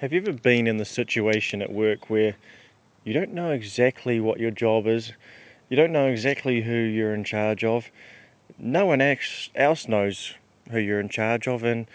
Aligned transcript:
Have 0.00 0.12
you 0.12 0.20
ever 0.20 0.34
been 0.34 0.66
in 0.66 0.76
the 0.76 0.84
situation 0.84 1.62
at 1.62 1.72
work 1.72 2.10
where 2.10 2.36
you 3.02 3.14
don't 3.14 3.32
know 3.32 3.52
exactly 3.52 4.20
what 4.20 4.38
your 4.38 4.50
job 4.50 4.86
is? 4.86 5.14
You 5.70 5.76
don't 5.78 5.90
know 5.90 6.08
exactly 6.08 6.60
who 6.60 6.74
you're 6.74 7.14
in 7.14 7.24
charge 7.24 7.64
of. 7.64 7.90
No 8.58 8.84
one 8.84 9.00
else 9.00 9.88
knows 9.88 10.34
who 10.70 10.78
you're 10.80 11.00
in 11.00 11.08
charge 11.08 11.48
of, 11.48 11.64
and 11.64 11.86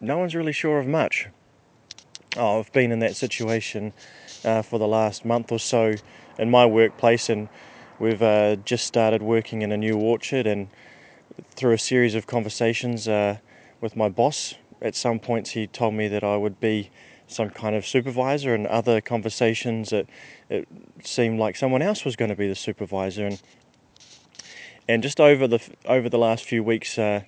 no 0.00 0.18
one's 0.18 0.34
really 0.34 0.50
sure 0.50 0.80
of 0.80 0.88
much. 0.88 1.28
Oh, 2.36 2.58
I've 2.58 2.72
been 2.72 2.90
in 2.90 2.98
that 2.98 3.14
situation 3.14 3.92
uh, 4.44 4.62
for 4.62 4.80
the 4.80 4.88
last 4.88 5.24
month 5.24 5.52
or 5.52 5.60
so 5.60 5.94
in 6.40 6.50
my 6.50 6.66
workplace, 6.66 7.28
and 7.28 7.48
we've 8.00 8.20
uh, 8.20 8.56
just 8.56 8.84
started 8.84 9.22
working 9.22 9.62
in 9.62 9.70
a 9.70 9.76
new 9.76 9.96
orchard. 9.96 10.48
And 10.48 10.70
through 11.52 11.74
a 11.74 11.78
series 11.78 12.16
of 12.16 12.26
conversations 12.26 13.06
uh, 13.06 13.38
with 13.80 13.94
my 13.94 14.08
boss, 14.08 14.56
at 14.80 14.94
some 14.94 15.18
points 15.18 15.50
he 15.50 15.66
told 15.66 15.94
me 15.94 16.08
that 16.08 16.24
I 16.24 16.36
would 16.36 16.60
be 16.60 16.90
some 17.26 17.50
kind 17.50 17.76
of 17.76 17.86
supervisor, 17.86 18.54
and 18.54 18.66
other 18.66 19.00
conversations 19.00 19.92
it, 19.92 20.08
it 20.48 20.66
seemed 21.02 21.38
like 21.38 21.56
someone 21.56 21.82
else 21.82 22.04
was 22.04 22.16
going 22.16 22.30
to 22.30 22.36
be 22.36 22.48
the 22.48 22.54
supervisor. 22.54 23.26
And 23.26 23.42
and 24.88 25.02
just 25.02 25.20
over 25.20 25.46
the 25.46 25.60
over 25.84 26.08
the 26.08 26.18
last 26.18 26.44
few 26.44 26.64
weeks, 26.64 26.98
uh, 26.98 27.22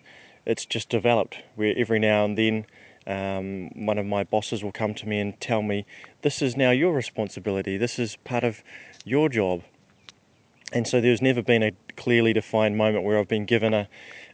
it's 0.46 0.64
just 0.64 0.88
developed. 0.88 1.36
Where 1.56 1.74
every 1.76 1.98
now 1.98 2.24
and 2.24 2.38
then, 2.38 2.66
um, 3.06 3.68
one 3.86 3.98
of 3.98 4.06
my 4.06 4.24
bosses 4.24 4.64
will 4.64 4.72
come 4.72 4.94
to 4.94 5.06
me 5.06 5.20
and 5.20 5.38
tell 5.40 5.60
me, 5.60 5.84
"This 6.22 6.40
is 6.40 6.56
now 6.56 6.70
your 6.70 6.94
responsibility. 6.94 7.76
This 7.76 7.98
is 7.98 8.16
part 8.16 8.44
of 8.44 8.62
your 9.04 9.28
job." 9.28 9.62
And 10.72 10.86
so 10.86 11.00
there's 11.00 11.20
never 11.20 11.42
been 11.42 11.62
a 11.62 11.72
clearly 11.96 12.32
defined 12.32 12.76
moment 12.76 13.04
where 13.04 13.18
I've 13.18 13.28
been 13.28 13.44
given 13.44 13.74
a, 13.74 13.88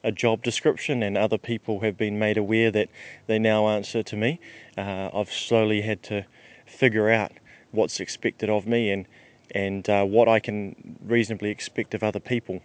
a 0.05 0.13
job 0.13 0.43
description 0.43 1.03
and 1.03 1.17
other 1.17 1.39
people 1.39 1.81
have 1.81 1.97
been 1.97 2.19
made 2.19 2.37
aware 2.37 2.71
that 2.71 2.89
they 3.27 3.39
now 3.39 3.69
answer 3.69 4.03
to 4.03 4.17
me. 4.17 4.39
Uh, 4.77 5.11
I've 5.15 5.33
slowly 5.33 5.81
had 5.81 6.03
to 6.05 6.27
figure 6.67 7.09
out 7.09 7.33
what's 7.71 8.01
expected 8.01 8.51
of 8.51 8.67
me 8.67 8.91
and 8.91 9.07
and 9.53 9.89
uh, 9.89 10.05
what 10.05 10.29
I 10.29 10.41
can 10.41 10.99
reasonably 11.05 11.51
expect 11.51 11.95
of 11.95 12.03
other 12.03 12.19
people. 12.19 12.63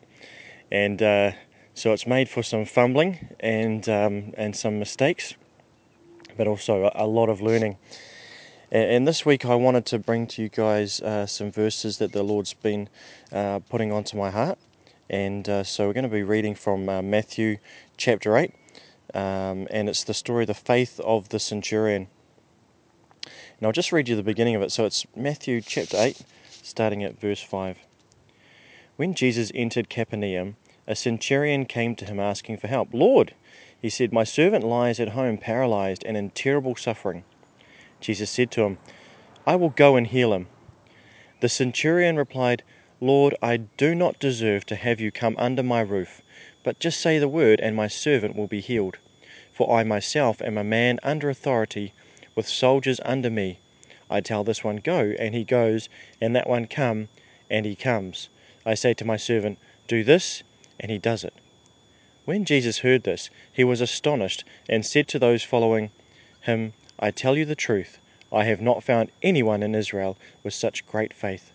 And 0.72 1.02
uh, 1.02 1.32
so 1.76 1.94
it's 1.94 2.08
made 2.08 2.28
for 2.28 2.42
some 2.42 2.66
fumbling 2.66 3.36
and 3.40 3.88
um, 3.88 4.34
and 4.36 4.56
some 4.56 4.80
mistakes, 4.80 5.36
but 6.38 6.48
also 6.48 6.86
a, 6.86 7.06
a 7.06 7.08
lot 7.08 7.30
of 7.30 7.40
learning. 7.40 7.78
And 8.74 9.06
this 9.06 9.26
week 9.26 9.44
I 9.44 9.56
wanted 9.56 9.86
to 9.88 10.00
bring 10.00 10.28
to 10.28 10.42
you 10.42 10.48
guys 10.48 11.02
uh, 11.02 11.26
some 11.26 11.52
verses 11.52 11.98
that 11.98 12.14
the 12.14 12.24
Lord's 12.24 12.54
been 12.54 12.88
uh, 13.30 13.60
putting 13.70 13.92
onto 13.92 14.16
my 14.16 14.32
heart. 14.32 14.58
And 15.10 15.50
uh, 15.50 15.66
so 15.66 15.88
we're 15.88 15.94
going 15.94 16.06
to 16.06 16.10
be 16.10 16.24
reading 16.24 16.56
from 16.56 16.88
uh, 16.88 17.02
Matthew 17.02 17.58
chapter 17.98 18.38
8, 18.38 18.54
um, 19.14 19.68
and 19.70 19.90
it's 19.90 20.06
the 20.06 20.14
story 20.14 20.44
of 20.44 20.48
the 20.48 20.54
faith 20.54 21.02
of 21.02 21.28
the 21.30 21.40
centurion. 21.40 22.08
And 23.26 23.68
I'll 23.68 23.74
just 23.74 23.92
read 23.92 24.08
you 24.08 24.16
the 24.16 24.24
beginning 24.24 24.56
of 24.56 24.62
it. 24.62 24.72
So 24.72 24.86
it's 24.86 25.06
Matthew 25.18 25.60
chapter 25.60 25.98
8, 26.00 26.22
starting 26.64 27.04
at 27.04 27.20
verse 27.20 27.42
5. 27.42 27.78
When 28.96 29.14
Jesus 29.14 29.52
entered 29.54 29.90
Capernaum, 29.90 30.56
a 30.88 30.96
centurion 30.96 31.66
came 31.66 31.94
to 31.98 32.06
him 32.06 32.22
asking 32.22 32.56
for 32.56 32.68
help. 32.68 32.94
Lord, 32.94 33.34
he 33.82 33.90
said, 33.90 34.14
My 34.14 34.24
servant 34.24 34.64
lies 34.64 35.02
at 35.02 35.10
home 35.10 35.38
paralyzed 35.38 36.06
and 36.06 36.16
in 36.16 36.30
terrible 36.30 36.78
suffering. 36.78 37.26
Jesus 38.02 38.30
said 38.30 38.52
to 38.52 38.64
him, 38.64 38.78
I 39.48 39.56
will 39.56 39.70
go 39.70 39.96
and 39.96 40.08
heal 40.08 40.34
him. 40.34 40.48
The 41.40 41.50
centurion 41.50 42.18
replied, 42.18 42.64
Lord, 43.00 43.36
I 43.42 43.58
do 43.58 43.96
not 43.96 44.20
deserve 44.20 44.66
to 44.68 44.76
have 44.76 45.00
you 45.00 45.12
come 45.12 45.36
under 45.40 45.64
my 45.64 45.82
roof, 45.82 46.22
but 46.64 46.80
just 46.80 47.00
say 47.00 47.18
the 47.18 47.28
word, 47.28 47.60
and 47.60 47.76
my 47.76 47.88
servant 47.88 48.36
will 48.36 48.48
be 48.48 48.62
healed. 48.62 48.98
For 49.54 49.72
I 49.76 49.84
myself 49.84 50.42
am 50.42 50.58
a 50.58 50.64
man 50.64 51.00
under 51.02 51.30
authority, 51.30 51.94
with 52.36 52.48
soldiers 52.48 53.00
under 53.04 53.30
me. 53.30 53.60
I 54.10 54.22
tell 54.22 54.44
this 54.44 54.64
one, 54.64 54.78
Go, 54.78 55.14
and 55.18 55.34
he 55.34 55.44
goes, 55.44 55.90
and 56.20 56.36
that 56.36 56.50
one, 56.50 56.68
Come, 56.68 57.10
and 57.50 57.66
he 57.66 57.76
comes. 57.76 58.30
I 58.66 58.76
say 58.76 58.94
to 58.96 59.06
my 59.06 59.18
servant, 59.18 59.58
Do 59.88 60.04
this, 60.04 60.44
and 60.80 60.92
he 60.92 60.98
does 60.98 61.24
it. 61.24 61.34
When 62.26 62.46
Jesus 62.46 62.80
heard 62.80 63.04
this, 63.04 63.30
he 63.52 63.64
was 63.64 63.82
astonished, 63.82 64.44
and 64.70 64.86
said 64.86 65.08
to 65.10 65.20
those 65.20 65.44
following 65.44 65.92
him, 66.42 66.74
I 67.00 67.10
tell 67.10 67.36
you 67.36 67.46
the 67.46 67.56
truth, 67.56 67.98
I 68.32 68.46
have 68.46 68.62
not 68.62 68.84
found 68.84 69.12
anyone 69.22 69.64
in 69.64 69.76
Israel 69.76 70.18
with 70.44 70.54
such 70.54 70.86
great 70.88 71.14
faith. 71.14 71.52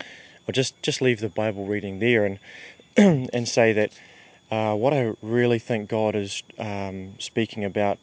I'll 0.00 0.52
just, 0.52 0.80
just 0.82 1.00
leave 1.00 1.20
the 1.20 1.28
Bible 1.28 1.66
reading 1.66 1.98
there 1.98 2.24
and, 2.24 2.38
and 3.32 3.48
say 3.48 3.72
that 3.72 3.92
uh, 4.50 4.74
what 4.74 4.92
I 4.92 5.12
really 5.22 5.58
think 5.58 5.88
God 5.88 6.14
is 6.14 6.42
um, 6.58 7.18
speaking 7.18 7.64
about 7.64 7.98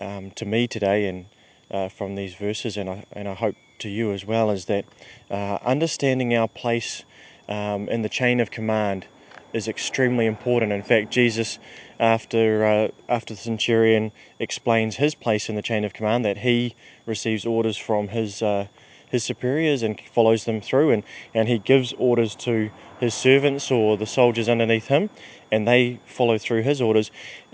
um, 0.00 0.30
to 0.32 0.44
me 0.44 0.66
today 0.66 1.06
and 1.08 1.26
uh, 1.70 1.88
from 1.88 2.14
these 2.14 2.34
verses, 2.34 2.76
and 2.76 2.90
I, 2.90 3.04
and 3.12 3.26
I 3.26 3.34
hope 3.34 3.56
to 3.78 3.88
you 3.88 4.12
as 4.12 4.26
well, 4.26 4.50
is 4.50 4.66
that 4.66 4.84
uh, 5.30 5.58
understanding 5.64 6.34
our 6.34 6.48
place 6.48 7.04
um, 7.48 7.88
in 7.88 8.02
the 8.02 8.08
chain 8.08 8.40
of 8.40 8.50
command 8.50 9.06
is 9.52 9.68
extremely 9.68 10.26
important. 10.26 10.72
In 10.72 10.82
fact, 10.82 11.10
Jesus, 11.10 11.58
after 11.98 12.64
uh, 12.64 12.88
after 13.08 13.34
the 13.34 13.40
centurion 13.40 14.12
explains 14.38 14.96
his 14.96 15.14
place 15.14 15.48
in 15.48 15.54
the 15.54 15.62
chain 15.62 15.84
of 15.84 15.92
command, 15.92 16.24
that 16.24 16.38
he 16.38 16.74
receives 17.06 17.44
orders 17.46 17.76
from 17.76 18.08
his 18.08 18.42
uh, 18.42 18.66
his 19.12 19.22
superiors 19.22 19.82
and 19.82 20.00
follows 20.00 20.46
them 20.46 20.62
through, 20.62 20.90
and, 20.90 21.04
and 21.34 21.46
he 21.46 21.58
gives 21.58 21.92
orders 21.98 22.34
to 22.34 22.70
his 22.98 23.12
servants 23.12 23.70
or 23.70 23.98
the 23.98 24.06
soldiers 24.06 24.48
underneath 24.48 24.86
him, 24.86 25.10
and 25.52 25.68
they 25.68 26.00
follow 26.06 26.38
through 26.38 26.62
his 26.62 26.80
orders. 26.80 27.10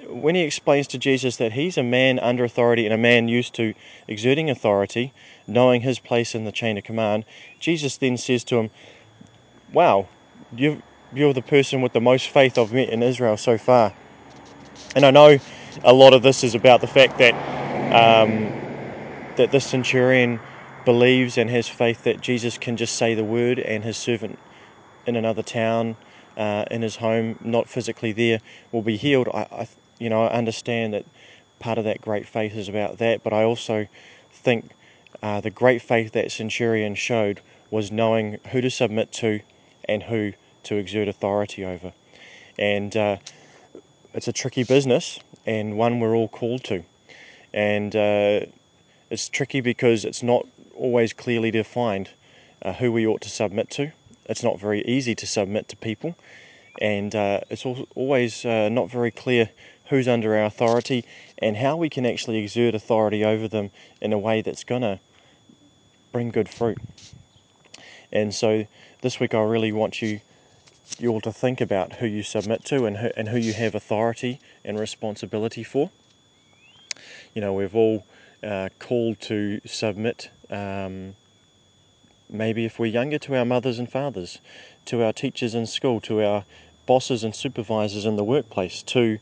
When 0.07 0.37
he 0.37 0.43
explains 0.43 0.87
to 0.87 0.99
Jesus 0.99 1.37
that 1.39 1.55
he's 1.55 1.77
a 1.77 1.83
man 1.83 2.21
under 2.21 2.45
authority 2.45 2.85
and 2.85 2.95
a 2.95 2.99
man 2.99 3.27
used 3.27 3.55
to 3.55 3.75
exerting 4.07 4.49
authority, 4.49 5.13
knowing 5.49 5.81
his 5.81 5.99
place 5.99 6.33
in 6.33 6.45
the 6.45 6.53
chain 6.53 6.79
of 6.79 6.85
command, 6.85 7.25
Jesus 7.59 7.97
then 7.97 8.17
says 8.17 8.45
to 8.45 8.59
him, 8.59 8.71
Wow, 9.73 10.07
you 10.55 10.81
you're 11.13 11.33
the 11.33 11.43
person 11.43 11.81
with 11.81 11.93
the 11.93 12.01
most 12.01 12.29
faith 12.29 12.59
I've 12.59 12.73
met 12.73 12.91
in 12.91 13.03
Israel 13.03 13.37
so 13.37 13.59
far. 13.59 13.95
And 14.95 15.05
I 15.05 15.11
know 15.11 15.39
a 15.85 15.93
lot 15.93 16.13
of 16.13 16.23
this 16.23 16.43
is 16.45 16.55
about 16.55 16.81
the 16.81 16.87
fact 16.87 17.19
that 17.19 17.35
um, 17.95 18.53
that 19.37 19.51
this 19.51 19.65
centurion 19.65 20.41
believes 20.85 21.39
and 21.39 21.49
has 21.51 21.69
faith 21.69 22.05
that 22.05 22.21
Jesus 22.21 22.59
can 22.59 22.77
just 22.77 22.97
say 22.97 23.15
the 23.15 23.25
word 23.25 23.59
and 23.59 23.85
his 23.85 23.97
servant 23.97 24.39
in 25.07 25.17
another 25.17 25.43
town, 25.43 25.97
uh, 26.37 26.65
in 26.71 26.83
his 26.83 26.97
home, 26.97 27.39
not 27.41 27.69
physically 27.69 28.13
there, 28.13 28.41
will 28.73 28.83
be 28.83 28.97
healed. 28.97 29.29
I, 29.33 29.47
I, 29.51 29.69
you 29.99 30.11
know, 30.11 30.25
I 30.25 30.33
understand 30.33 30.95
that 30.95 31.07
part 31.61 31.79
of 31.79 31.85
that 31.85 32.01
great 32.01 32.27
faith 32.27 32.55
is 32.55 32.69
about 32.69 32.99
that, 32.99 33.23
but 33.23 33.33
I 33.33 33.45
also 33.45 33.87
think 34.33 34.73
uh, 35.23 35.41
the 35.41 35.51
great 35.51 35.83
faith 35.83 36.13
that 36.13 36.31
centurion 36.31 36.95
showed 36.95 37.41
was 37.71 37.91
knowing 37.91 38.39
who 38.51 38.61
to 38.61 38.71
submit 38.71 39.13
to 39.13 39.41
and 39.89 40.05
who 40.05 40.33
to 40.69 40.77
exert 40.77 41.09
authority 41.09 41.65
over. 41.65 41.93
And 42.59 42.97
uh, 42.97 43.17
it's 44.15 44.29
a 44.29 44.33
tricky 44.33 44.65
business 44.65 45.21
and 45.47 45.77
one 45.77 46.01
we're 46.01 46.15
all 46.15 46.29
called 46.29 46.65
to. 46.65 46.85
And 47.53 47.95
uh, 47.97 48.41
it's 49.11 49.29
tricky 49.29 49.61
because 49.61 50.05
it's 50.05 50.23
not 50.23 50.47
always 50.77 51.13
clearly 51.13 51.51
defined 51.51 52.11
uh, 52.63 52.75
who 52.75 52.93
we 52.93 53.07
ought 53.07 53.23
to 53.23 53.31
submit 53.31 53.71
to. 53.71 53.93
It's 54.27 54.43
not 54.43 54.61
very 54.61 54.83
easy 54.83 55.15
to 55.15 55.27
submit 55.27 55.69
to 55.69 55.77
people, 55.77 56.15
and 56.83 57.15
uh, 57.15 57.41
it's 57.49 57.65
always 57.95 58.45
uh, 58.45 58.69
not 58.69 58.91
very 58.91 59.11
clear 59.11 59.49
who's 59.87 60.07
under 60.07 60.37
our 60.37 60.45
authority 60.45 61.07
and 61.39 61.57
how 61.57 61.77
we 61.77 61.89
can 61.89 62.05
actually 62.05 62.37
exert 62.37 62.75
authority 62.75 63.25
over 63.25 63.49
them 63.49 63.71
in 64.03 64.13
a 64.13 64.19
way 64.19 64.43
that's 64.43 64.65
going 64.65 64.83
to 64.83 65.01
bring 66.13 66.29
good 66.29 66.49
fruit. 66.49 66.79
And 68.13 68.35
so 68.35 68.67
this 69.01 69.19
week 69.19 69.35
I 69.35 69.41
really 69.41 69.73
want 69.73 70.03
you 70.03 70.21
you 70.99 71.11
all 71.11 71.21
to 71.21 71.33
think 71.33 71.61
about 71.61 71.95
who 71.95 72.07
you 72.07 72.23
submit 72.23 72.65
to 72.67 72.85
and 72.85 72.99
who, 72.99 73.11
and 73.17 73.29
who 73.29 73.39
you 73.39 73.53
have 73.53 73.75
authority 73.75 74.41
and 74.65 74.79
responsibility 74.79 75.63
for. 75.63 75.91
You 77.35 77.41
know, 77.41 77.53
we've 77.53 77.75
all 77.75 78.05
uh, 78.43 78.69
called 78.79 79.21
to 79.23 79.61
submit 79.65 80.31
um, 80.51 81.15
maybe 82.31 82.65
if 82.65 82.79
we're 82.79 82.87
younger, 82.87 83.19
to 83.19 83.37
our 83.37 83.45
mothers 83.45 83.79
and 83.79 83.91
fathers, 83.91 84.39
to 84.87 85.03
our 85.03 85.13
teachers 85.13 85.55
in 85.55 85.67
school, 85.67 86.01
to 86.03 86.23
our 86.23 86.45
bosses 86.87 87.25
and 87.25 87.35
supervisors 87.35 88.05
in 88.05 88.17
the 88.17 88.25
workplace, 88.25 88.83
to 88.83 89.19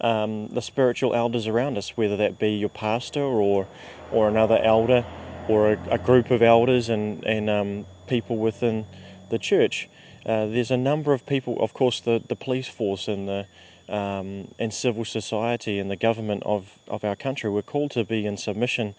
um, 0.00 0.48
the 0.48 0.62
spiritual 0.62 1.14
elders 1.14 1.46
around 1.46 1.78
us, 1.78 1.96
whether 1.96 2.16
that 2.16 2.38
be 2.38 2.50
your 2.50 2.68
pastor 2.68 3.22
or 3.22 3.66
or 4.10 4.28
another 4.28 4.58
elder 4.58 5.04
or 5.48 5.72
a, 5.72 5.78
a 5.90 5.98
group 5.98 6.30
of 6.30 6.42
elders 6.42 6.88
and 6.88 7.24
and 7.24 7.48
um, 7.48 7.86
people 8.06 8.36
within 8.36 8.86
the 9.30 9.38
church. 9.38 9.88
Uh, 10.26 10.46
there's 10.46 10.70
a 10.70 10.76
number 10.76 11.12
of 11.12 11.26
people, 11.26 11.60
of 11.60 11.74
course, 11.74 12.00
the, 12.00 12.22
the 12.28 12.36
police 12.36 12.68
force 12.68 13.08
and 13.08 13.28
the 13.28 13.46
um, 13.88 14.48
and 14.58 14.72
civil 14.72 15.04
society 15.04 15.78
and 15.78 15.90
the 15.90 15.96
government 15.96 16.42
of, 16.44 16.78
of 16.88 17.04
our 17.04 17.16
country. 17.16 17.50
We're 17.50 17.62
called 17.62 17.90
to 17.92 18.04
be 18.04 18.24
in 18.26 18.36
submission 18.36 18.94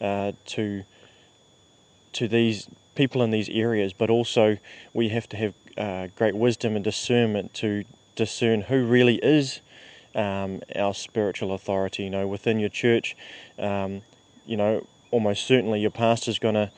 uh, 0.00 0.32
to 0.46 0.84
to 2.14 2.28
these 2.28 2.68
people 2.94 3.22
in 3.22 3.30
these 3.30 3.48
areas, 3.48 3.92
but 3.92 4.10
also 4.10 4.58
we 4.92 5.08
have 5.10 5.28
to 5.30 5.36
have 5.36 5.54
uh, 5.78 6.06
great 6.16 6.34
wisdom 6.34 6.76
and 6.76 6.84
discernment 6.84 7.54
to 7.54 7.84
discern 8.16 8.62
who 8.62 8.84
really 8.84 9.16
is 9.16 9.60
um, 10.14 10.60
our 10.76 10.94
spiritual 10.94 11.52
authority. 11.52 12.04
You 12.04 12.10
know, 12.10 12.26
within 12.26 12.58
your 12.58 12.68
church, 12.68 13.16
um, 13.58 14.02
you 14.46 14.56
know, 14.56 14.86
almost 15.10 15.46
certainly 15.46 15.80
your 15.80 15.90
pastor's 15.90 16.38
going 16.38 16.54
to 16.54 16.70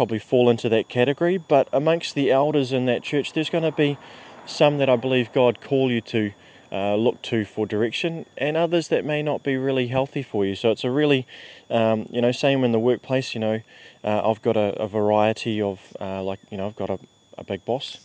probably 0.00 0.18
fall 0.18 0.48
into 0.48 0.66
that 0.66 0.88
category. 0.88 1.36
But 1.36 1.68
amongst 1.74 2.14
the 2.14 2.30
elders 2.30 2.72
in 2.72 2.86
that 2.86 3.02
church, 3.02 3.34
there's 3.34 3.50
going 3.50 3.64
to 3.64 3.70
be 3.70 3.98
some 4.46 4.78
that 4.78 4.88
I 4.88 4.96
believe 4.96 5.30
God 5.30 5.60
call 5.60 5.90
you 5.90 6.00
to 6.00 6.32
uh, 6.72 6.94
look 6.94 7.20
to 7.20 7.44
for 7.44 7.66
direction, 7.66 8.24
and 8.38 8.56
others 8.56 8.88
that 8.88 9.04
may 9.04 9.22
not 9.22 9.42
be 9.42 9.58
really 9.58 9.88
healthy 9.88 10.22
for 10.22 10.46
you. 10.46 10.54
So 10.54 10.70
it's 10.70 10.84
a 10.84 10.90
really, 10.90 11.26
um, 11.68 12.08
you 12.10 12.22
know, 12.22 12.32
same 12.32 12.64
in 12.64 12.72
the 12.72 12.78
workplace. 12.78 13.34
You 13.34 13.40
know, 13.40 13.60
uh, 14.02 14.30
I've 14.30 14.40
got 14.40 14.56
a, 14.56 14.80
a 14.80 14.88
variety 14.88 15.60
of, 15.60 15.78
uh, 16.00 16.22
like, 16.22 16.40
you 16.50 16.56
know, 16.56 16.68
I've 16.68 16.76
got 16.76 16.88
a, 16.88 16.98
a 17.36 17.44
big 17.44 17.66
boss 17.66 17.98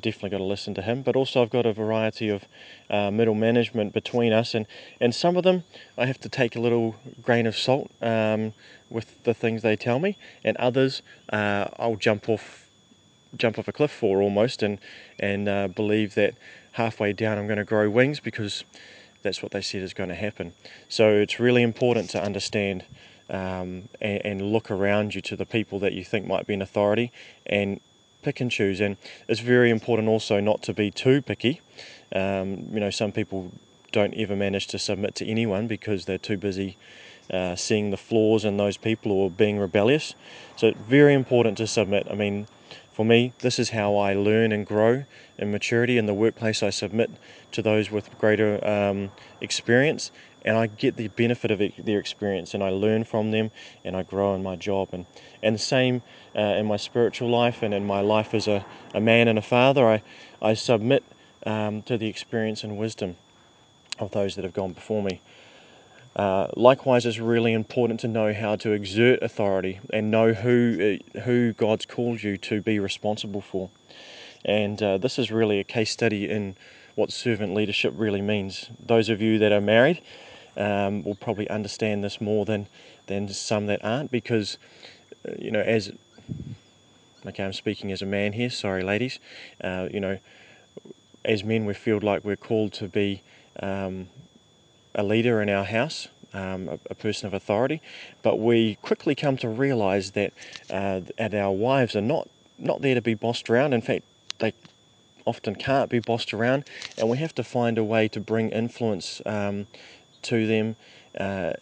definitely 0.00 0.30
got 0.30 0.38
to 0.38 0.44
listen 0.44 0.74
to 0.74 0.82
him. 0.82 1.02
But 1.02 1.16
also, 1.16 1.42
I've 1.42 1.50
got 1.50 1.66
a 1.66 1.72
variety 1.72 2.28
of 2.28 2.44
uh, 2.88 3.10
middle 3.10 3.34
management 3.34 3.92
between 3.92 4.32
us, 4.32 4.54
and, 4.54 4.66
and 5.00 5.14
some 5.14 5.36
of 5.36 5.44
them 5.44 5.64
I 5.96 6.06
have 6.06 6.20
to 6.20 6.28
take 6.28 6.56
a 6.56 6.60
little 6.60 6.96
grain 7.22 7.46
of 7.46 7.56
salt 7.56 7.90
um, 8.02 8.52
with 8.88 9.22
the 9.24 9.34
things 9.34 9.62
they 9.62 9.76
tell 9.76 9.98
me, 9.98 10.18
and 10.44 10.56
others 10.56 11.02
uh, 11.32 11.68
I'll 11.78 11.96
jump 11.96 12.28
off 12.28 12.66
jump 13.36 13.60
off 13.60 13.68
a 13.68 13.72
cliff 13.72 13.92
for 13.92 14.20
almost, 14.20 14.62
and 14.62 14.78
and 15.18 15.48
uh, 15.48 15.68
believe 15.68 16.14
that 16.14 16.34
halfway 16.72 17.12
down 17.12 17.38
I'm 17.38 17.46
going 17.46 17.58
to 17.58 17.64
grow 17.64 17.88
wings 17.90 18.20
because 18.20 18.64
that's 19.22 19.42
what 19.42 19.52
they 19.52 19.60
said 19.60 19.82
is 19.82 19.92
going 19.92 20.08
to 20.08 20.14
happen. 20.14 20.54
So 20.88 21.10
it's 21.16 21.38
really 21.38 21.62
important 21.62 22.10
to 22.10 22.22
understand. 22.22 22.84
Um, 23.28 23.88
and, 24.00 24.26
and, 24.26 24.42
look 24.42 24.72
around 24.72 25.14
you 25.14 25.20
to 25.20 25.36
the 25.36 25.46
people 25.46 25.78
that 25.78 25.92
you 25.92 26.04
think 26.04 26.26
might 26.26 26.48
be 26.48 26.54
an 26.54 26.62
authority 26.62 27.12
and 27.46 27.80
pick 28.22 28.40
and 28.40 28.50
choose. 28.50 28.80
And 28.80 28.96
it's 29.28 29.40
very 29.40 29.70
important 29.70 30.08
also 30.08 30.40
not 30.40 30.62
to 30.62 30.74
be 30.74 30.90
too 30.90 31.22
picky. 31.22 31.60
Um, 32.14 32.68
you 32.72 32.80
know, 32.80 32.90
some 32.90 33.12
people 33.12 33.52
don't 33.92 34.14
ever 34.14 34.36
manage 34.36 34.66
to 34.68 34.78
submit 34.78 35.14
to 35.16 35.26
anyone 35.26 35.66
because 35.66 36.04
they're 36.04 36.18
too 36.18 36.36
busy 36.36 36.76
uh, 37.32 37.56
seeing 37.56 37.90
the 37.90 37.96
flaws 37.96 38.44
in 38.44 38.56
those 38.56 38.76
people 38.76 39.12
or 39.12 39.30
being 39.30 39.58
rebellious. 39.58 40.14
So 40.56 40.72
very 40.72 41.14
important 41.14 41.58
to 41.58 41.66
submit. 41.66 42.06
I 42.10 42.14
mean, 42.14 42.46
for 42.92 43.04
me, 43.04 43.32
this 43.38 43.58
is 43.58 43.70
how 43.70 43.96
I 43.96 44.14
learn 44.14 44.52
and 44.52 44.66
grow 44.66 45.04
in 45.38 45.50
maturity. 45.50 45.96
In 45.96 46.06
the 46.06 46.14
workplace, 46.14 46.62
I 46.62 46.70
submit 46.70 47.10
to 47.52 47.62
those 47.62 47.90
with 47.90 48.16
greater 48.18 48.62
um, 48.66 49.10
experience, 49.40 50.10
and 50.42 50.56
I 50.56 50.66
get 50.66 50.96
the 50.96 51.08
benefit 51.08 51.50
of 51.50 51.60
their 51.84 51.98
experience, 51.98 52.54
and 52.54 52.62
I 52.62 52.70
learn 52.70 53.04
from 53.04 53.30
them, 53.30 53.50
and 53.84 53.96
I 53.96 54.02
grow 54.02 54.34
in 54.34 54.42
my 54.42 54.56
job. 54.56 54.88
And 54.92 55.06
and 55.42 55.54
the 55.54 55.60
same 55.60 56.02
uh, 56.36 56.40
in 56.40 56.66
my 56.66 56.76
spiritual 56.76 57.28
life 57.28 57.62
and 57.62 57.74
in 57.74 57.86
my 57.86 58.00
life 58.00 58.34
as 58.34 58.48
a, 58.48 58.64
a 58.94 59.00
man 59.00 59.28
and 59.28 59.38
a 59.38 59.42
father, 59.42 59.86
I 59.86 60.02
I 60.40 60.54
submit 60.54 61.04
um, 61.46 61.82
to 61.82 61.98
the 61.98 62.08
experience 62.08 62.64
and 62.64 62.78
wisdom 62.78 63.16
of 63.98 64.10
those 64.12 64.36
that 64.36 64.44
have 64.44 64.54
gone 64.54 64.72
before 64.72 65.02
me. 65.02 65.20
Uh, 66.16 66.48
likewise, 66.56 67.06
it's 67.06 67.18
really 67.18 67.52
important 67.52 68.00
to 68.00 68.08
know 68.08 68.32
how 68.32 68.56
to 68.56 68.72
exert 68.72 69.22
authority 69.22 69.80
and 69.90 70.10
know 70.10 70.32
who 70.32 70.98
uh, 71.16 71.20
who 71.20 71.52
God's 71.52 71.86
called 71.86 72.22
you 72.22 72.36
to 72.38 72.60
be 72.60 72.78
responsible 72.78 73.40
for. 73.40 73.70
And 74.44 74.82
uh, 74.82 74.98
this 74.98 75.18
is 75.18 75.30
really 75.30 75.60
a 75.60 75.64
case 75.64 75.90
study 75.90 76.28
in 76.28 76.56
what 76.94 77.12
servant 77.12 77.54
leadership 77.54 77.94
really 77.96 78.22
means. 78.22 78.70
Those 78.84 79.08
of 79.08 79.22
you 79.22 79.38
that 79.38 79.52
are 79.52 79.60
married 79.60 80.02
um, 80.56 81.02
will 81.04 81.14
probably 81.14 81.48
understand 81.48 82.04
this 82.04 82.20
more 82.20 82.44
than 82.44 82.66
than 83.06 83.28
some 83.28 83.66
that 83.66 83.84
aren't, 83.84 84.10
because 84.10 84.58
uh, 85.28 85.32
you 85.38 85.50
know, 85.50 85.60
as 85.60 85.92
okay, 87.26 87.44
I'm 87.44 87.52
speaking 87.52 87.92
as 87.92 88.02
a 88.02 88.06
man 88.06 88.32
here. 88.32 88.50
Sorry, 88.50 88.82
ladies. 88.82 89.18
Uh, 89.62 89.88
you 89.90 90.00
know, 90.00 90.18
as 91.24 91.44
men, 91.44 91.64
we 91.66 91.74
feel 91.74 91.98
like 92.00 92.24
we're 92.24 92.36
called 92.36 92.72
to 92.74 92.88
be 92.88 93.22
um, 93.60 94.08
a 94.94 95.02
leader 95.02 95.40
in 95.42 95.48
our 95.50 95.64
house, 95.64 96.08
um, 96.32 96.68
a, 96.68 96.78
a, 96.90 96.94
person 96.94 97.26
of 97.26 97.34
authority, 97.34 97.80
but 98.22 98.38
we 98.38 98.76
quickly 98.76 99.14
come 99.14 99.36
to 99.38 99.48
realize 99.48 100.12
that 100.12 100.32
uh, 100.70 101.00
and 101.18 101.34
our 101.34 101.52
wives 101.52 101.94
are 101.94 102.00
not 102.00 102.28
not 102.58 102.82
there 102.82 102.94
to 102.94 103.02
be 103.02 103.14
bossed 103.14 103.48
around. 103.48 103.72
In 103.72 103.80
fact, 103.80 104.04
they 104.38 104.52
often 105.24 105.54
can't 105.54 105.90
be 105.90 105.98
bossed 105.98 106.32
around, 106.32 106.64
and 106.98 107.08
we 107.08 107.18
have 107.18 107.34
to 107.34 107.44
find 107.44 107.78
a 107.78 107.84
way 107.84 108.08
to 108.08 108.20
bring 108.20 108.50
influence 108.50 109.20
um, 109.26 109.66
to 110.22 110.46
them 110.46 110.76
uh, 111.18 111.52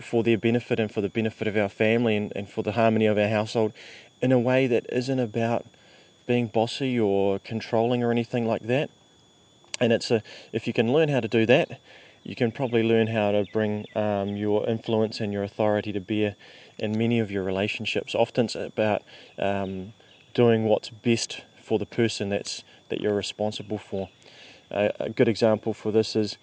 for 0.00 0.22
their 0.22 0.38
benefit 0.38 0.80
and 0.80 0.92
for 0.92 1.00
the 1.00 1.08
benefit 1.08 1.46
of 1.46 1.56
our 1.56 1.68
family 1.68 2.16
and, 2.16 2.32
and 2.34 2.48
for 2.48 2.62
the 2.62 2.72
harmony 2.72 3.06
of 3.06 3.18
our 3.18 3.28
household 3.28 3.72
in 4.20 4.32
a 4.32 4.38
way 4.38 4.66
that 4.66 4.86
isn't 4.90 5.18
about 5.18 5.66
being 6.26 6.46
bossy 6.46 6.98
or 6.98 7.38
controlling 7.38 8.02
or 8.02 8.10
anything 8.10 8.46
like 8.46 8.62
that. 8.62 8.90
And 9.80 9.92
it's 9.92 10.10
a 10.10 10.22
if 10.52 10.66
you 10.66 10.72
can 10.72 10.92
learn 10.92 11.08
how 11.08 11.20
to 11.20 11.28
do 11.28 11.46
that, 11.46 11.80
you 12.24 12.34
can 12.34 12.50
probably 12.50 12.82
learn 12.82 13.06
how 13.06 13.30
to 13.30 13.46
bring 13.52 13.86
um, 13.94 14.36
your 14.36 14.68
influence 14.68 15.20
and 15.20 15.32
your 15.32 15.42
authority 15.42 15.92
to 15.92 16.00
bear 16.00 16.36
in 16.78 16.98
many 16.98 17.20
of 17.20 17.30
your 17.30 17.44
relationships. 17.44 18.14
Often 18.14 18.46
it's 18.46 18.54
about 18.56 19.02
um, 19.38 19.94
doing 20.34 20.64
what's 20.64 20.90
best 20.90 21.42
for 21.62 21.78
the 21.78 21.86
person 21.86 22.28
that's 22.28 22.64
that 22.88 23.00
you're 23.00 23.14
responsible 23.14 23.78
for. 23.78 24.08
Uh, 24.70 24.88
a 25.00 25.10
good 25.10 25.28
example 25.28 25.72
for 25.72 25.92
this 25.92 26.16
is 26.16 26.36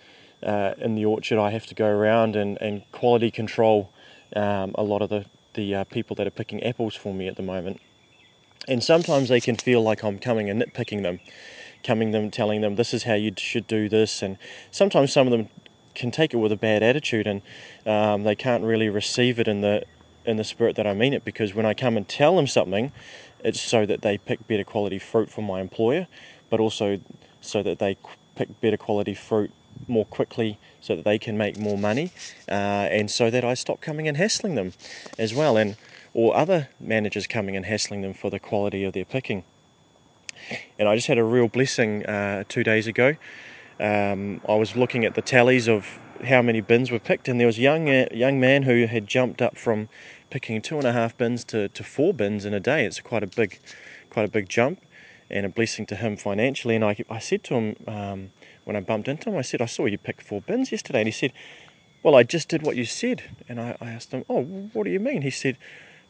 uh, 0.45 0.75
in 0.77 0.95
the 0.95 1.06
orchard. 1.06 1.39
I 1.39 1.50
have 1.51 1.65
to 1.68 1.75
go 1.75 1.88
around 1.88 2.36
and, 2.36 2.57
and 2.62 2.83
quality 2.92 3.31
control 3.31 3.92
um, 4.36 4.74
a 4.75 4.83
lot 4.83 5.01
of 5.01 5.09
the 5.09 5.25
the 5.56 5.74
uh, 5.74 5.83
people 5.86 6.15
that 6.18 6.27
are 6.27 6.31
picking 6.31 6.62
apples 6.63 6.95
for 6.95 7.13
me 7.13 7.27
at 7.27 7.38
the 7.38 7.44
moment. 7.44 7.80
And 8.68 8.83
sometimes 8.83 9.30
they 9.30 9.39
can 9.39 9.56
feel 9.56 9.81
like 9.81 10.03
I'm 10.03 10.19
coming 10.19 10.50
and 10.50 10.62
nitpicking 10.62 11.01
them, 11.01 11.19
coming 11.83 12.12
them, 12.12 12.30
telling 12.30 12.62
them 12.62 12.75
this 12.75 12.94
is 12.94 13.03
how 13.03 13.13
you 13.13 13.31
should 13.38 13.65
do 13.68 13.88
this. 13.88 14.21
And 14.21 14.38
sometimes 14.71 15.13
some 15.13 15.27
of 15.27 15.31
them 15.31 15.50
can 15.94 16.12
take 16.12 16.33
it 16.33 16.38
with 16.38 16.51
a 16.51 16.57
bad 16.57 16.83
attitude 16.83 17.25
and 17.25 17.41
um, 17.86 18.24
they 18.24 18.36
can't 18.36 18.63
really 18.63 18.89
receive 18.89 19.39
it 19.39 19.48
in 19.48 19.62
the 19.62 19.83
in 20.25 20.38
the 20.38 20.44
spirit 20.44 20.75
that 20.75 20.88
I 20.88 20.94
mean 20.94 21.13
it 21.13 21.24
because 21.24 21.53
when 21.53 21.68
I 21.68 21.74
come 21.75 21.95
and 21.95 22.07
tell 22.07 22.36
them 22.36 22.48
something, 22.48 22.91
it's 23.44 23.62
so 23.62 23.86
that 23.86 24.01
they 24.01 24.18
pick 24.18 24.48
better 24.48 24.63
quality 24.63 24.98
fruit 24.98 25.30
from 25.30 25.45
my 25.45 25.62
employer, 25.62 26.07
but 26.50 26.59
also 26.59 27.00
so 27.41 27.62
that 27.62 27.77
they 27.77 27.95
pick 28.36 28.59
better 28.59 28.75
quality 28.75 29.13
fruit 29.13 29.51
more 29.88 30.06
quickly 30.06 30.57
so 30.81 30.95
that 30.95 31.06
they 31.06 31.19
can 31.19 31.38
make 31.38 31.57
more 31.57 31.77
money 31.77 32.12
uh, 32.50 32.88
and 32.92 33.10
so 33.10 33.30
that 33.30 33.44
I 33.44 33.54
stop 33.54 33.81
coming 33.81 34.07
and 34.07 34.18
hassling 34.18 34.56
them 34.56 34.74
as 35.18 35.33
well 35.33 35.57
and 35.57 35.75
or 36.13 36.36
other 36.36 36.69
managers 36.80 37.27
coming 37.27 37.56
and 37.56 37.66
hassling 37.66 38.01
them 38.01 38.13
for 38.13 38.30
the 38.30 38.39
quality 38.39 38.83
of 38.86 38.94
their 38.94 39.04
picking. 39.04 39.44
And 40.80 40.88
I 40.88 40.95
just 40.95 41.07
had 41.07 41.18
a 41.18 41.24
real 41.24 41.50
blessing 41.50 42.06
uh, 42.06 42.45
two 42.48 42.63
days 42.63 42.88
ago 42.88 43.16
um, 43.80 44.42
I 44.48 44.56
was 44.56 44.75
looking 44.75 45.06
at 45.06 45.16
the 45.16 45.22
tallies 45.22 45.68
of 45.68 46.00
how 46.24 46.42
many 46.42 46.62
bins 46.62 46.92
were 46.92 47.00
picked, 47.00 47.27
and 47.27 47.39
there 47.39 47.48
was 47.48 47.57
a 47.57 47.62
young 47.62 47.89
uh, 47.89 48.07
young 48.12 48.39
man 48.39 48.63
who 48.63 48.86
had 48.86 49.07
jumped 49.07 49.42
up 49.42 49.57
from 49.57 49.89
picking 50.30 50.62
two 50.62 50.77
and 50.77 50.86
a 50.86 50.94
half 50.94 51.17
bins 51.17 51.44
to, 51.46 51.70
to 51.70 51.84
four 51.84 52.13
bins 52.13 52.46
in 52.46 52.53
a 52.53 52.60
day. 52.60 52.86
It's 52.86 53.00
quite 53.01 53.24
a 53.24 53.27
big, 53.27 53.60
quite 54.10 54.25
a 54.25 54.32
big 54.32 54.48
jump, 54.48 54.82
and 55.29 55.46
a 55.46 55.50
blessing 55.50 55.86
to 55.88 55.96
him 55.96 56.15
financially. 56.15 56.75
And 56.75 56.86
I, 56.86 56.98
I 57.10 57.20
said 57.20 57.44
to 57.46 57.55
him 57.55 57.75
um, 57.88 58.32
when 58.65 58.75
I 58.75 58.81
bumped 58.81 59.07
into 59.07 59.29
him, 59.29 59.38
I 59.38 59.41
said, 59.41 59.62
I 59.62 59.65
saw 59.65 59.86
you 59.86 59.98
pick 59.98 60.22
four 60.22 60.41
bins 60.41 60.72
yesterday, 60.72 61.00
and 61.00 61.07
he 61.07 61.12
said, 61.12 61.31
Well, 62.03 62.15
I 62.15 62.24
just 62.24 62.50
did 62.50 62.63
what 62.63 62.75
you 62.75 62.86
said. 62.86 63.24
And 63.48 63.60
I, 63.60 63.77
I 63.79 63.91
asked 63.91 64.12
him, 64.12 64.25
Oh, 64.29 64.43
what 64.43 64.84
do 64.84 64.89
you 64.89 65.00
mean? 65.00 65.22
He 65.22 65.29
said, 65.29 65.57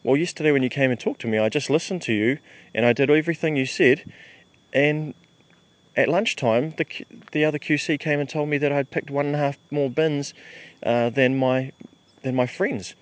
Well, 0.04 0.18
yesterday 0.18 0.52
when 0.52 0.64
you 0.64 0.70
came 0.70 0.90
and 0.90 1.00
talked 1.00 1.22
to 1.22 1.28
me, 1.28 1.38
I 1.38 1.50
just 1.50 1.70
listened 1.70 2.02
to 2.04 2.14
you, 2.14 2.40
and 2.74 2.86
I 2.86 2.94
did 2.94 3.12
everything 3.12 3.56
you 3.56 3.66
said, 3.66 4.12
and 4.74 5.14
at 5.98 6.10
lunchtime, 6.10 6.74
the 6.78 6.86
the 7.32 7.46
other 7.46 7.60
QC 7.60 8.00
came 8.00 8.20
and 8.20 8.30
told 8.30 8.50
me 8.50 8.58
that 8.58 8.72
I'd 8.72 8.92
picked 8.92 9.10
one 9.10 9.28
and 9.28 9.36
a 9.36 9.40
half 9.40 9.58
more 9.72 9.90
bins 9.90 10.34
uh, 10.84 11.10
than 11.10 11.38
my 11.38 11.72
than 12.22 12.36
my 12.36 12.48
friends, 12.48 12.96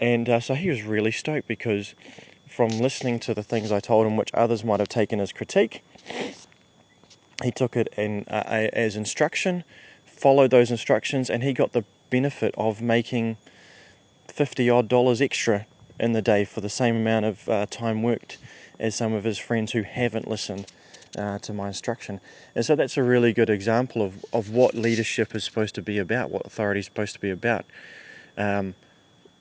and 0.00 0.28
uh, 0.28 0.40
so 0.40 0.54
he 0.54 0.70
was 0.70 0.82
really 0.82 1.10
stoked 1.10 1.48
because 1.48 1.94
from 2.48 2.70
listening 2.70 3.20
to 3.20 3.34
the 3.34 3.42
things 3.42 3.70
I 3.70 3.80
told 3.80 4.06
him, 4.06 4.16
which 4.16 4.30
others 4.34 4.64
might 4.64 4.80
have 4.80 4.88
taken 4.88 5.20
as 5.20 5.32
critique, 5.32 5.84
he 7.42 7.50
took 7.50 7.76
it 7.76 7.92
in, 7.96 8.24
uh, 8.28 8.68
as 8.72 8.96
instruction, 8.96 9.64
followed 10.04 10.50
those 10.50 10.70
instructions, 10.70 11.30
and 11.30 11.42
he 11.42 11.52
got 11.52 11.72
the 11.72 11.84
benefit 12.10 12.54
of 12.56 12.82
making 12.82 13.36
fifty 14.26 14.68
odd 14.70 14.88
dollars 14.88 15.20
extra 15.20 15.66
in 16.00 16.12
the 16.12 16.22
day 16.22 16.44
for 16.44 16.60
the 16.60 16.68
same 16.68 16.96
amount 16.96 17.24
of 17.24 17.48
uh, 17.48 17.66
time 17.66 18.02
worked 18.02 18.38
as 18.78 18.94
some 18.94 19.12
of 19.12 19.24
his 19.24 19.38
friends 19.38 19.72
who 19.72 19.82
haven't 19.82 20.28
listened 20.28 20.66
uh, 21.16 21.38
to 21.38 21.52
my 21.52 21.68
instruction. 21.68 22.20
And 22.54 22.64
so 22.64 22.76
that's 22.76 22.96
a 22.96 23.02
really 23.02 23.32
good 23.32 23.50
example 23.50 24.02
of, 24.02 24.24
of 24.32 24.50
what 24.50 24.74
leadership 24.74 25.34
is 25.34 25.44
supposed 25.44 25.74
to 25.74 25.82
be 25.82 25.98
about, 25.98 26.30
what 26.30 26.46
authority 26.46 26.80
is 26.80 26.86
supposed 26.86 27.14
to 27.14 27.20
be 27.20 27.30
about. 27.30 27.64
Um, 28.36 28.74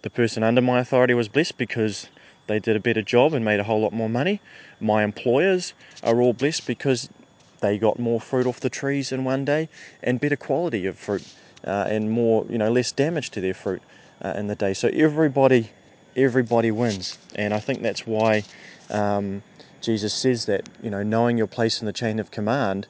the 0.01 0.09
person 0.09 0.43
under 0.43 0.61
my 0.61 0.79
authority 0.79 1.13
was 1.13 1.27
blessed 1.27 1.57
because 1.57 2.09
they 2.47 2.59
did 2.59 2.75
a 2.75 2.79
better 2.79 3.01
job 3.01 3.33
and 3.33 3.43
made 3.43 3.59
a 3.59 3.63
whole 3.63 3.81
lot 3.81 3.93
more 3.93 4.09
money. 4.09 4.41
My 4.79 5.03
employers 5.03 5.73
are 6.01 6.21
all 6.21 6.33
blessed 6.33 6.65
because 6.65 7.09
they 7.59 7.77
got 7.77 7.99
more 7.99 8.21
fruit 8.21 8.45
off 8.45 8.59
the 8.59 8.69
trees 8.69 9.11
in 9.11 9.23
one 9.23 9.45
day 9.45 9.69
and 10.03 10.19
better 10.19 10.35
quality 10.35 10.85
of 10.85 10.97
fruit 10.97 11.23
uh, 11.65 11.85
and 11.89 12.11
more, 12.11 12.45
you 12.49 12.57
know, 12.57 12.71
less 12.71 12.91
damage 12.91 13.29
to 13.31 13.41
their 13.41 13.53
fruit 13.53 13.81
uh, 14.21 14.33
in 14.35 14.47
the 14.47 14.55
day. 14.55 14.73
So 14.73 14.89
everybody, 14.89 15.71
everybody 16.15 16.71
wins, 16.71 17.17
and 17.35 17.53
I 17.53 17.59
think 17.59 17.81
that's 17.81 18.05
why 18.05 18.43
um, 18.89 19.43
Jesus 19.81 20.13
says 20.13 20.45
that 20.45 20.69
you 20.81 20.89
know 20.89 21.03
knowing 21.03 21.37
your 21.37 21.47
place 21.47 21.81
in 21.81 21.85
the 21.85 21.93
chain 21.93 22.19
of 22.19 22.31
command 22.31 22.87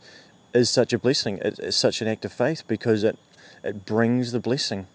is 0.54 0.70
such 0.70 0.94
a 0.94 1.00
blessing. 1.00 1.40
It's 1.42 1.78
such 1.78 2.02
an 2.02 2.08
act 2.08 2.26
of 2.26 2.32
faith 2.32 2.64
because 2.68 3.04
it 3.04 3.18
it 3.64 3.86
brings 3.86 4.32
the 4.32 4.40
blessing. 4.40 4.88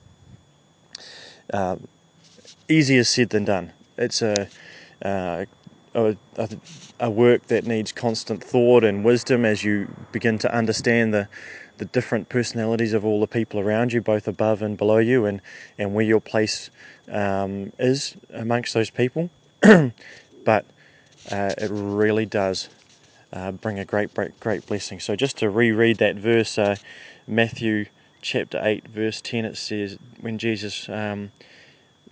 Uh, 1.53 1.77
easier 2.69 3.05
said 3.05 3.31
than 3.31 3.45
done. 3.45 3.73
It's 3.99 4.23
a, 4.23 4.49
uh, 5.05 5.45
a, 5.95 6.17
a, 7.01 7.11
work 7.11 7.47
that 7.47 7.67
needs 7.67 7.93
constant 7.93 8.43
thought 8.43 8.85
and 8.85 9.05
wisdom 9.05 9.45
as 9.45 9.63
you 9.63 9.95
begin 10.11 10.39
to 10.39 10.55
understand 10.55 11.13
the, 11.13 11.29
the 11.79 11.85
different 11.85 12.29
personalities 12.29 12.93
of 12.93 13.05
all 13.05 13.21
the 13.21 13.27
people 13.27 13.61
around 13.61 13.93
you, 13.93 14.01
both 14.01 14.27
above 14.27 14.63
and 14.63 14.77
below 14.77 14.99
you, 14.99 15.27
and, 15.27 15.41
and 15.79 15.95
where 15.95 16.05
your 16.05 16.21
place 16.21 16.71
um, 17.11 17.73
is 17.79 18.17
amongst 18.33 18.75
those 18.75 18.91
people. 18.91 19.31
but 19.61 20.65
uh, 21.31 21.55
it 21.59 21.71
really 21.71 22.27
does 22.27 22.69
uh, 23.33 23.53
bring 23.53 23.79
a 23.79 23.85
great, 23.85 24.15
great, 24.15 24.39
great 24.41 24.67
blessing. 24.67 25.01
So 25.01 25.17
just 25.17 25.39
to 25.39 25.51
reread 25.51 25.99
that 25.99 26.17
verse, 26.17 26.59
uh, 26.59 26.77
Matthew 27.27 27.87
chapter 28.21 28.61
8, 28.63 28.89
verse 28.89 29.21
10, 29.21 29.45
it 29.45 29.57
says, 29.57 29.99
when 30.21 30.39
Jesus 30.39 30.89
um, 30.89 31.33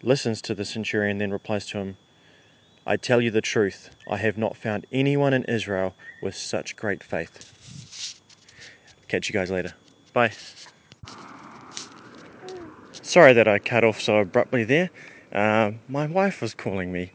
listens 0.03 0.43
to 0.43 0.55
the 0.55 0.65
centurion, 0.65 1.19
then 1.19 1.31
replies 1.31 1.67
to 1.69 1.79
him, 1.79 1.97
I 2.87 2.97
tell 2.97 3.21
you 3.21 3.31
the 3.31 3.43
truth, 3.43 3.91
I 4.09 4.17
have 4.17 4.39
not 4.39 4.57
found 4.57 4.87
anyone 4.91 5.35
in 5.35 5.45
Israel 5.45 5.95
with 6.23 6.35
such 6.35 6.77
great 6.77 7.05
faith. 7.05 8.19
Catch 9.07 9.29
you 9.29 9.33
guys 9.33 9.51
later. 9.51 9.75
Bye. 10.13 10.33
Sorry 13.03 13.33
that 13.33 13.47
I 13.47 13.59
cut 13.59 13.85
off 13.85 14.01
so 14.01 14.19
abruptly 14.19 14.65
there. 14.65 14.91
Uh, 15.33 15.73
my 15.89 16.07
wife 16.07 16.41
was 16.41 16.55
calling 16.55 16.91
me, 16.91 17.13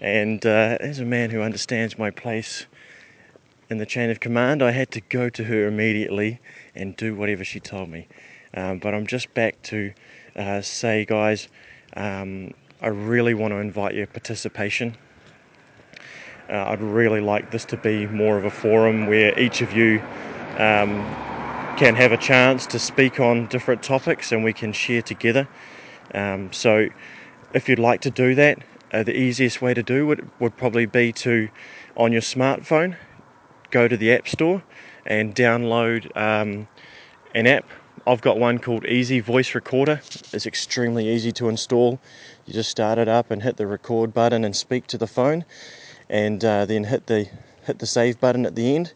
and 0.00 0.44
uh, 0.46 0.78
as 0.80 1.00
a 1.00 1.04
man 1.04 1.30
who 1.30 1.42
understands 1.42 1.98
my 1.98 2.10
place 2.10 2.66
in 3.68 3.78
the 3.78 3.86
chain 3.86 4.10
of 4.10 4.20
command, 4.20 4.62
I 4.62 4.70
had 4.70 4.90
to 4.92 5.00
go 5.00 5.28
to 5.30 5.44
her 5.44 5.66
immediately 5.66 6.40
and 6.74 6.96
do 6.96 7.14
whatever 7.14 7.44
she 7.44 7.60
told 7.60 7.88
me. 7.88 8.08
Um, 8.54 8.78
but 8.78 8.94
I'm 8.94 9.06
just 9.06 9.34
back 9.34 9.60
to 9.64 9.92
uh, 10.36 10.60
say, 10.62 11.04
guys, 11.04 11.48
um, 11.96 12.54
I 12.80 12.86
really 12.88 13.34
want 13.34 13.52
to 13.52 13.56
invite 13.56 13.94
your 13.94 14.06
participation. 14.06 14.96
Uh, 16.50 16.70
I'd 16.70 16.80
really 16.80 17.20
like 17.20 17.50
this 17.50 17.64
to 17.66 17.76
be 17.76 18.06
more 18.06 18.38
of 18.38 18.44
a 18.44 18.50
forum 18.50 19.06
where 19.06 19.38
each 19.38 19.60
of 19.60 19.72
you 19.72 20.00
um, 20.56 21.04
can 21.76 21.94
have 21.94 22.12
a 22.12 22.16
chance 22.16 22.66
to 22.68 22.78
speak 22.78 23.20
on 23.20 23.46
different 23.46 23.82
topics 23.82 24.32
and 24.32 24.42
we 24.42 24.52
can 24.52 24.72
share 24.72 25.02
together. 25.02 25.48
Um, 26.14 26.52
so, 26.52 26.88
if 27.52 27.68
you'd 27.68 27.78
like 27.78 28.00
to 28.02 28.10
do 28.10 28.34
that, 28.34 28.58
uh, 28.92 29.02
the 29.02 29.16
easiest 29.16 29.60
way 29.60 29.74
to 29.74 29.82
do 29.82 30.10
it 30.12 30.20
would 30.40 30.56
probably 30.56 30.86
be 30.86 31.12
to, 31.12 31.48
on 31.96 32.12
your 32.12 32.22
smartphone, 32.22 32.96
go 33.70 33.86
to 33.86 33.96
the 33.96 34.12
App 34.12 34.26
Store 34.26 34.62
and 35.04 35.34
download 35.34 36.16
um, 36.16 36.68
an 37.34 37.46
app. 37.46 37.66
I've 38.06 38.22
got 38.22 38.38
one 38.38 38.58
called 38.58 38.86
Easy 38.86 39.20
Voice 39.20 39.54
Recorder. 39.54 40.00
It's 40.32 40.46
extremely 40.46 41.08
easy 41.08 41.32
to 41.32 41.48
install. 41.48 42.00
You 42.46 42.54
just 42.54 42.70
start 42.70 42.98
it 42.98 43.08
up 43.08 43.30
and 43.30 43.42
hit 43.42 43.58
the 43.58 43.66
record 43.66 44.14
button 44.14 44.44
and 44.44 44.56
speak 44.56 44.86
to 44.88 44.98
the 44.98 45.06
phone, 45.06 45.44
and 46.08 46.44
uh, 46.44 46.64
then 46.66 46.84
hit 46.84 47.06
the 47.06 47.28
hit 47.64 47.78
the 47.78 47.86
save 47.86 48.20
button 48.20 48.46
at 48.46 48.54
the 48.54 48.74
end. 48.74 48.92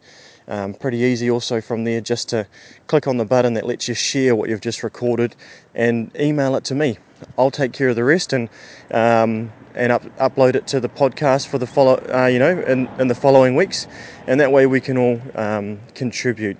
Um, 0.48 0.74
pretty 0.74 0.98
easy 0.98 1.30
also 1.30 1.60
from 1.60 1.84
there 1.84 2.00
just 2.00 2.28
to 2.30 2.46
click 2.88 3.06
on 3.06 3.16
the 3.16 3.24
button 3.24 3.54
that 3.54 3.64
lets 3.64 3.86
you 3.86 3.94
share 3.94 4.34
what 4.34 4.48
you've 4.48 4.60
just 4.60 4.82
recorded 4.82 5.36
and 5.74 6.10
email 6.18 6.56
it 6.56 6.64
to 6.64 6.74
me. 6.74 6.98
I'll 7.38 7.52
take 7.52 7.72
care 7.72 7.90
of 7.90 7.96
the 7.96 8.04
rest 8.04 8.32
and 8.32 8.48
um, 8.90 9.52
and 9.74 9.92
up, 9.92 10.02
upload 10.18 10.56
it 10.56 10.66
to 10.68 10.80
the 10.80 10.88
podcast 10.88 11.46
for 11.46 11.58
the 11.58 11.66
follow 11.66 11.94
uh, 12.12 12.26
you 12.26 12.38
know 12.38 12.60
in, 12.60 12.88
in 12.98 13.08
the 13.08 13.14
following 13.14 13.54
weeks 13.54 13.86
and 14.26 14.40
that 14.40 14.50
way 14.50 14.66
we 14.66 14.80
can 14.80 14.98
all 14.98 15.20
um, 15.34 15.80
contribute 15.94 16.56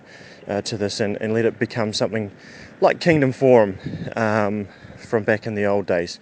uh, 0.49 0.63
to 0.63 0.77
this 0.77 1.01
and, 1.01 1.21
and 1.21 1.35
let 1.35 1.45
it 1.45 1.59
become 1.59 1.93
something 1.93 2.31
like 2.81 3.01
Kingdom 3.01 3.33
Forum 3.33 3.79
um, 4.17 4.69
from 4.97 5.25
back 5.25 5.47
in 5.47 5.55
the 5.55 5.65
old 5.65 5.87
days. 5.87 6.21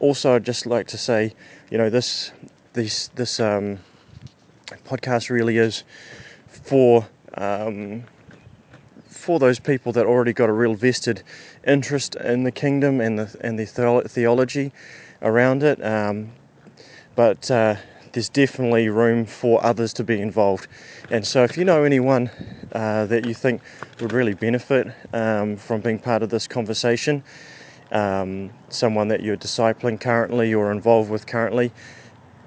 Also, 0.00 0.34
I'd 0.34 0.44
just 0.44 0.66
like 0.66 0.86
to 0.88 0.98
say, 0.98 1.34
you 1.70 1.78
know, 1.78 1.90
this 1.90 2.30
this 2.78 3.08
this 3.08 3.40
um, 3.40 3.78
podcast 4.86 5.30
really 5.30 5.58
is 5.58 5.82
for 6.48 7.08
um, 7.36 8.04
for 9.08 9.40
those 9.40 9.58
people 9.58 9.90
that 9.92 10.06
already 10.06 10.32
got 10.32 10.48
a 10.48 10.52
real 10.52 10.74
vested 10.74 11.22
interest 11.66 12.14
in 12.14 12.44
the 12.44 12.52
kingdom 12.52 13.00
and 13.00 13.18
the 13.18 13.36
and 13.40 13.58
the 13.58 13.66
theology 13.66 14.72
around 15.22 15.64
it. 15.64 15.84
Um, 15.84 16.30
but 17.16 17.50
uh, 17.50 17.74
there's 18.12 18.28
definitely 18.28 18.88
room 18.88 19.26
for 19.26 19.64
others 19.64 19.92
to 19.94 20.04
be 20.04 20.20
involved. 20.20 20.68
And 21.10 21.26
so, 21.26 21.42
if 21.42 21.56
you 21.56 21.64
know 21.64 21.82
anyone 21.82 22.30
uh, 22.70 23.06
that 23.06 23.26
you 23.26 23.34
think 23.34 23.60
would 24.00 24.12
really 24.12 24.34
benefit 24.34 24.94
um, 25.12 25.56
from 25.56 25.80
being 25.80 25.98
part 25.98 26.22
of 26.22 26.30
this 26.30 26.46
conversation, 26.46 27.24
um, 27.90 28.50
someone 28.68 29.08
that 29.08 29.20
you're 29.20 29.36
discipling 29.36 30.00
currently 30.00 30.54
or 30.54 30.70
involved 30.70 31.10
with 31.10 31.26
currently, 31.26 31.72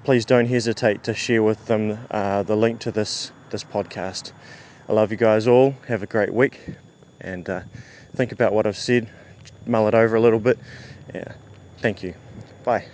please 0.04 0.24
don't 0.24 0.46
hesitate 0.46 1.02
to 1.04 1.14
share 1.14 1.42
with 1.42 1.66
them 1.66 1.98
uh, 2.10 2.42
the 2.42 2.56
link 2.56 2.80
to 2.80 2.90
this 2.90 3.32
this 3.50 3.64
podcast. 3.64 4.32
I 4.88 4.92
love 4.92 5.10
you 5.10 5.16
guys 5.16 5.46
all. 5.46 5.76
Have 5.88 6.02
a 6.02 6.06
great 6.06 6.32
week, 6.32 6.60
and 7.20 7.48
uh, 7.48 7.60
think 8.14 8.32
about 8.32 8.52
what 8.52 8.66
I've 8.66 8.76
said, 8.76 9.08
mull 9.66 9.88
it 9.88 9.94
over 9.94 10.16
a 10.16 10.20
little 10.20 10.40
bit. 10.40 10.58
Yeah, 11.14 11.32
thank 11.78 12.02
you. 12.02 12.14
Bye. 12.64 12.86